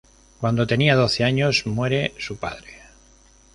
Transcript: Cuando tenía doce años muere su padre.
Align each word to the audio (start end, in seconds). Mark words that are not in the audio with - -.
Cuando 0.39 0.65
tenía 0.65 0.95
doce 0.95 1.23
años 1.23 1.67
muere 1.67 2.13
su 2.17 2.37
padre. 2.37 2.73